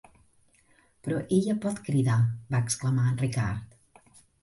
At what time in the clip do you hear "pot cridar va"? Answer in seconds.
1.67-2.65